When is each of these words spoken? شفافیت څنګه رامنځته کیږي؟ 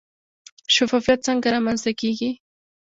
شفافیت 0.75 1.19
څنګه 1.27 1.47
رامنځته 1.55 1.91
کیږي؟ 2.01 2.31